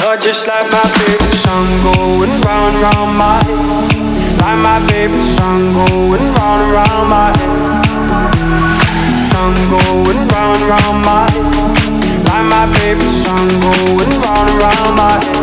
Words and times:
You're 0.00 0.16
just 0.16 0.46
like 0.46 0.64
my 0.72 0.86
favorite 0.96 1.38
song 1.44 1.68
going 1.84 2.40
round 2.40 2.74
and 2.74 2.82
round 2.82 3.18
my 3.18 3.36
head. 3.44 4.40
Like 4.40 4.58
my 4.58 4.80
favorite 4.88 5.28
song 5.36 5.74
going 5.74 6.24
round 6.40 6.62
and 6.64 6.72
round 6.72 7.08
my 7.10 7.28
head. 7.36 7.84
Song 9.30 9.54
going 9.68 10.28
round 10.32 10.56
and 10.56 10.68
round 10.72 11.04
my 11.04 11.28
head. 11.30 12.24
Like 12.24 12.46
my 12.48 12.64
favorite 12.80 13.16
song 13.24 13.48
going 13.60 14.10
round 14.24 14.48
and 14.48 14.58
round 14.58 14.96
my 14.96 15.10
Five 15.20 15.39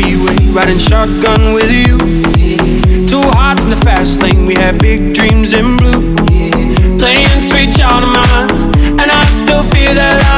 freeway, 0.00 0.36
riding 0.52 0.78
shotgun 0.78 1.54
with 1.54 1.70
you. 1.72 1.98
Two 3.06 3.22
hearts 3.34 3.64
in 3.64 3.70
the 3.70 3.76
fast 3.76 4.22
lane, 4.22 4.46
we 4.46 4.54
had 4.54 4.80
big 4.80 5.12
dreams 5.12 5.52
in 5.52 5.76
blue. 5.76 6.14
Playing 6.98 7.40
sweet 7.40 7.74
child 7.74 8.04
of 8.04 8.12
mine, 8.12 8.50
and 9.00 9.10
I 9.10 9.24
still 9.24 9.62
feel 9.62 9.94
that 9.94 10.22
line. 10.22 10.37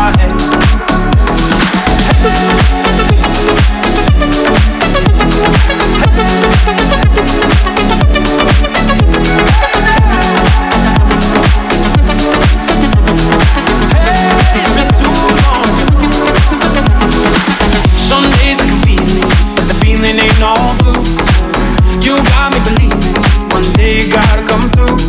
Come 24.51 24.67
through. 24.75 24.99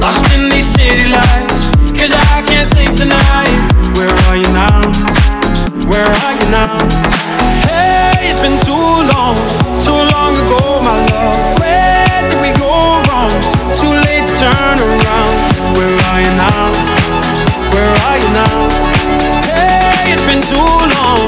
Lost 0.00 0.24
in 0.32 0.48
these 0.48 0.64
city 0.64 1.12
lights, 1.12 1.68
cause 1.92 2.12
I 2.32 2.40
can't 2.40 2.64
sleep 2.64 2.92
tonight. 2.96 3.52
Where 3.96 4.08
are 4.26 4.36
you 4.40 4.48
now? 4.56 4.80
Where 5.92 6.08
are 6.24 6.32
you 6.32 6.48
now? 6.48 6.80
Hey, 7.68 8.32
it's 8.32 8.40
been 8.40 8.56
too 8.64 8.88
long, 9.12 9.36
too 9.84 10.00
long 10.16 10.32
ago, 10.40 10.80
my 10.80 10.96
love. 11.12 11.60
Where 11.60 12.20
did 12.28 12.40
we 12.40 12.50
go 12.56 12.72
wrong? 13.04 13.34
Too 13.76 13.92
late 14.08 14.24
to 14.24 14.34
turn 14.40 14.76
around. 14.80 15.36
Where 15.76 15.96
are 16.08 16.20
you 16.24 16.32
now? 16.40 16.72
Where 17.76 17.92
are 18.08 18.18
you 18.22 18.30
now? 18.40 18.56
Hey, 19.52 20.16
it's 20.16 20.24
been 20.24 20.40
too 20.48 20.72
long. 20.96 21.20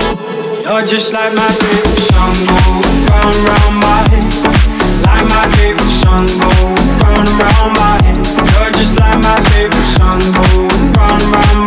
You're 0.64 0.86
just 0.86 1.12
like 1.12 1.32
my 1.36 1.50
favorite 1.60 2.00
song 2.08 2.36
round 3.12 3.36
round 3.44 3.57
run, 10.08 10.20
go 10.32 10.42
and 10.74 10.96
run, 10.96 11.32
run. 11.32 11.57